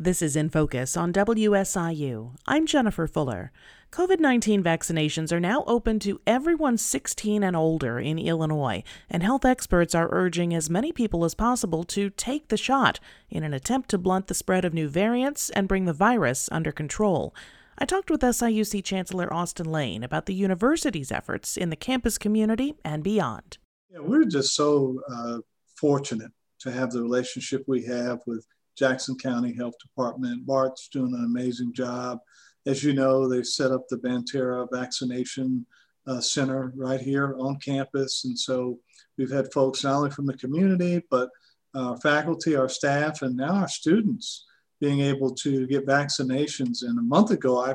[0.00, 2.36] This is In Focus on WSIU.
[2.46, 3.50] I'm Jennifer Fuller.
[3.90, 9.44] COVID 19 vaccinations are now open to everyone 16 and older in Illinois, and health
[9.44, 13.88] experts are urging as many people as possible to take the shot in an attempt
[13.88, 17.34] to blunt the spread of new variants and bring the virus under control.
[17.76, 22.76] I talked with SIUC Chancellor Austin Lane about the university's efforts in the campus community
[22.84, 23.58] and beyond.
[23.90, 25.38] Yeah, we're just so uh,
[25.74, 26.30] fortunate
[26.60, 28.46] to have the relationship we have with
[28.78, 30.46] Jackson County Health Department.
[30.46, 32.18] Bart's doing an amazing job.
[32.66, 35.66] As you know, they set up the Banterra Vaccination
[36.06, 38.24] uh, Center right here on campus.
[38.24, 38.78] And so
[39.16, 41.30] we've had folks not only from the community, but
[41.74, 44.46] our faculty, our staff, and now our students
[44.80, 46.82] being able to get vaccinations.
[46.82, 47.74] And a month ago, I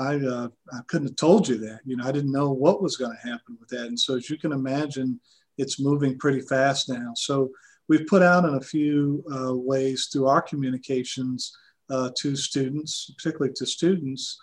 [0.00, 1.80] I, uh, I couldn't have told you that.
[1.84, 3.86] You know, I didn't know what was going to happen with that.
[3.86, 5.20] And so, as you can imagine,
[5.58, 7.12] it's moving pretty fast now.
[7.16, 7.50] So,
[7.90, 11.52] we've put out in a few uh, ways through our communications
[11.90, 14.38] uh, to students, particularly to students,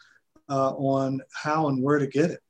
[0.49, 2.41] uh, on how and where to get it.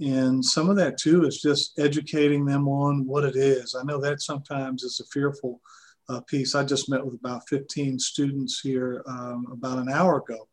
[0.00, 3.76] And some of that too is just educating them on what it is.
[3.78, 5.60] I know that sometimes is a fearful
[6.08, 6.54] uh, piece.
[6.54, 10.48] I just met with about 15 students here um, about an hour ago.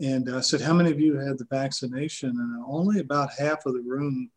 [0.00, 2.30] And I said, How many of you had the vaccination?
[2.30, 4.28] And only about half of the room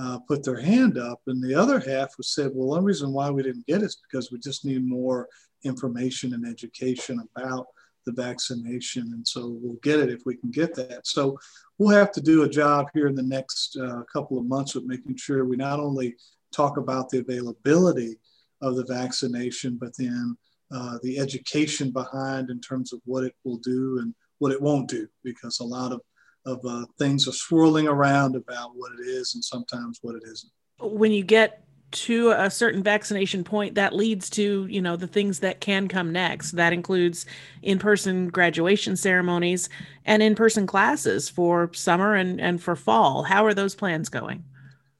[0.00, 3.30] uh, put their hand up, and the other half was said, "Well, one reason why
[3.30, 5.28] we didn't get it is because we just need more
[5.64, 7.66] information and education about
[8.06, 11.38] the vaccination, and so we'll get it if we can get that." So
[11.78, 14.84] we'll have to do a job here in the next uh, couple of months with
[14.84, 16.14] making sure we not only
[16.52, 18.18] talk about the availability
[18.60, 20.36] of the vaccination, but then
[20.70, 24.88] uh, the education behind in terms of what it will do and what it won't
[24.88, 26.00] do, because a lot of
[26.48, 30.52] of uh, things are swirling around about what it is and sometimes what it isn't.
[30.80, 35.40] When you get to a certain vaccination point that leads to you know the things
[35.40, 36.52] that can come next.
[36.52, 37.24] That includes
[37.62, 39.68] in-person graduation ceremonies
[40.04, 43.22] and in-person classes for summer and, and for fall.
[43.22, 44.44] How are those plans going?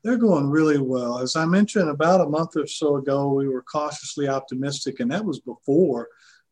[0.03, 1.19] They're going really well.
[1.19, 5.25] As i mentioned about a month or so ago we were cautiously optimistic and that
[5.25, 6.09] was before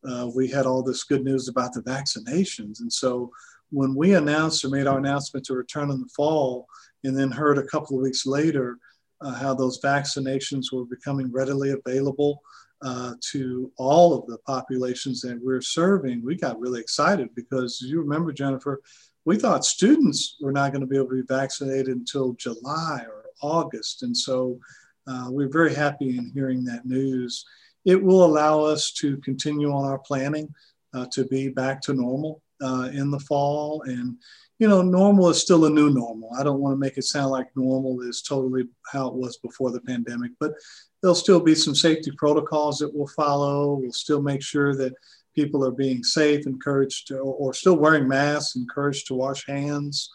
[0.09, 3.31] uh, we had all this good news about the vaccinations and so
[3.71, 6.69] when we announced or made our announcement to return in the fall,
[7.05, 8.79] and then heard a couple of weeks later
[9.21, 12.43] uh, how those vaccinations were becoming readily available
[12.83, 18.01] uh, to all of the populations that we're serving, we got really excited because you
[18.01, 18.83] remember, Jennifer,
[19.25, 23.25] we thought students were not going to be able to be vaccinated until July or
[23.41, 24.03] August.
[24.03, 24.59] And so
[25.07, 27.45] uh, we're very happy in hearing that news.
[27.87, 30.53] It will allow us to continue on our planning
[30.93, 33.83] uh, to be back to normal uh, in the fall.
[33.87, 34.17] And,
[34.59, 36.31] you know, normal is still a new normal.
[36.39, 39.71] I don't want to make it sound like normal is totally how it was before
[39.71, 40.53] the pandemic, but
[41.01, 43.75] there'll still be some safety protocols that we'll follow.
[43.75, 44.95] We'll still make sure that
[45.35, 50.11] people are being safe, encouraged to, or, still wearing masks, encouraged to wash hands.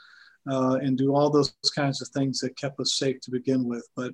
[0.49, 3.87] Uh, and do all those kinds of things that kept us safe to begin with.
[3.95, 4.11] But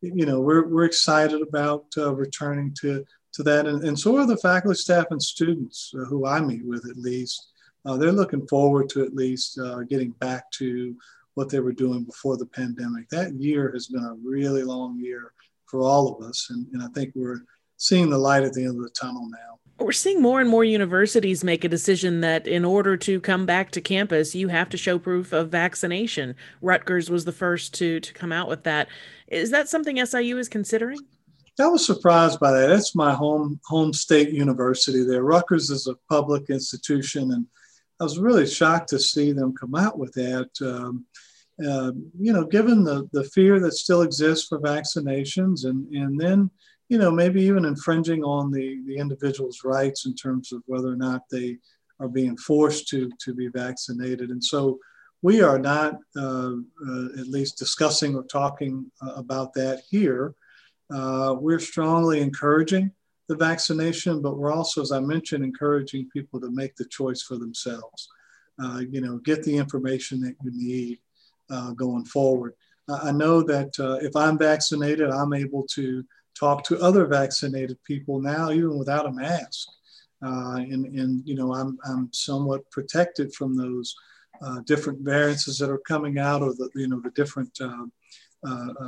[0.00, 4.26] you know, we're, we're excited about uh, returning to to that, and, and so are
[4.26, 7.50] the faculty, staff, and students uh, who I meet with at least
[7.86, 10.96] uh, they're looking forward to at least uh, getting back to
[11.34, 13.08] what they were doing before the pandemic.
[13.08, 15.32] That year has been a really long year
[15.66, 17.42] for all of us, and, and I think we're
[17.80, 19.58] seeing the light at the end of the tunnel now.
[19.78, 23.70] We're seeing more and more universities make a decision that in order to come back
[23.70, 26.34] to campus, you have to show proof of vaccination.
[26.60, 28.88] Rutgers was the first to to come out with that.
[29.28, 30.98] Is that something SIU is considering?
[31.58, 32.66] I was surprised by that.
[32.68, 35.22] That's my home home state university there.
[35.22, 37.46] Rutgers is a public institution, and
[38.00, 40.50] I was really shocked to see them come out with that.
[40.60, 41.06] Um,
[41.66, 46.50] uh, you know, given the, the fear that still exists for vaccinations, and, and then,
[46.90, 50.96] you know, maybe even infringing on the, the individual's rights in terms of whether or
[50.96, 51.56] not they
[52.00, 54.30] are being forced to, to be vaccinated.
[54.30, 54.80] And so
[55.22, 56.54] we are not uh,
[56.88, 60.34] uh, at least discussing or talking uh, about that here.
[60.92, 62.90] Uh, we're strongly encouraging
[63.28, 67.36] the vaccination, but we're also, as I mentioned, encouraging people to make the choice for
[67.36, 68.08] themselves.
[68.60, 70.98] Uh, you know, get the information that you need
[71.50, 72.54] uh, going forward.
[72.88, 73.70] I know that
[74.02, 76.04] if I'm vaccinated, I'm able to
[76.38, 79.68] talk to other vaccinated people now, even without a mask.
[80.24, 83.94] Uh, and, and, you know, I'm, I'm somewhat protected from those
[84.42, 87.86] uh, different variances that are coming out or the, you know, the different, uh,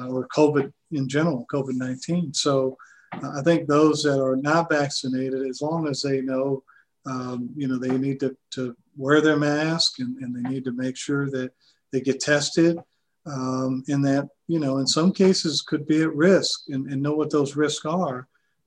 [0.09, 2.35] or COVID in general, COVID-19.
[2.35, 2.77] So,
[3.13, 6.63] I think those that are not vaccinated, as long as they know,
[7.05, 10.73] um, you know, they need to, to wear their mask and, and they need to
[10.73, 11.53] make sure that
[11.93, 12.79] they get tested
[13.27, 17.17] um, and that, you know, in some cases could be at risk and, and know
[17.19, 18.21] what those risks are.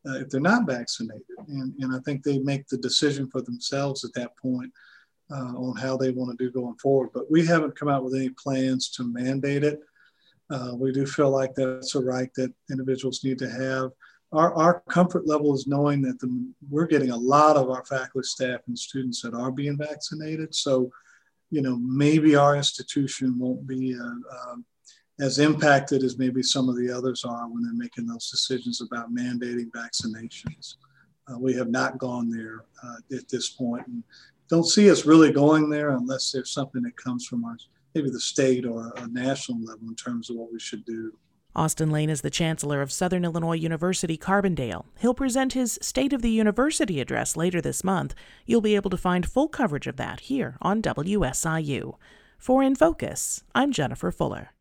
[0.07, 1.23] uh, if they're not vaccinated.
[1.47, 4.71] And, and I think they make the decision for themselves at that point
[5.31, 7.09] uh, on how they want to do going forward.
[7.13, 9.79] But we haven't come out with any plans to mandate it.
[10.49, 13.91] Uh, we do feel like that's a right that individuals need to have.
[14.31, 18.27] Our, our comfort level is knowing that the, we're getting a lot of our faculty,
[18.27, 20.53] staff, and students that are being vaccinated.
[20.53, 20.91] So,
[21.49, 24.65] you know, maybe our institution won't be uh, um,
[25.19, 29.13] as impacted as maybe some of the others are when they're making those decisions about
[29.13, 30.75] mandating vaccinations.
[31.27, 34.03] Uh, we have not gone there uh, at this point and
[34.49, 37.57] don't see us really going there unless there's something that comes from our
[37.95, 41.17] maybe the state or a national level in terms of what we should do.
[41.55, 44.83] Austin Lane is the chancellor of Southern Illinois University Carbondale.
[44.99, 48.13] He'll present his State of the University address later this month.
[48.45, 51.95] You'll be able to find full coverage of that here on WSIU.
[52.37, 54.54] For In Focus, I'm Jennifer Fuller.